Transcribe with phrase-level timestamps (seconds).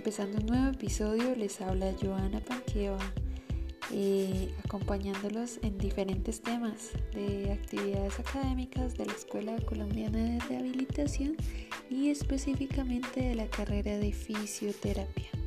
[0.00, 1.36] empezando un nuevo episodio.
[1.36, 2.98] Les habla Joana Panqueva,
[3.92, 11.36] eh, acompañándolos en diferentes temas de actividades académicas de la Escuela Colombiana de Rehabilitación
[11.90, 15.39] y específicamente de la carrera de fisioterapia.